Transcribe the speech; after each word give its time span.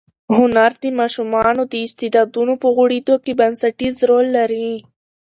هنر 0.37 0.71
د 0.83 0.85
ماشومانو 0.99 1.63
د 1.71 1.73
استعدادونو 1.85 2.53
په 2.61 2.67
غوړېدو 2.75 3.15
کې 3.23 3.31
بنسټیز 3.39 3.95
رول 4.09 4.27
لري. 4.37 4.69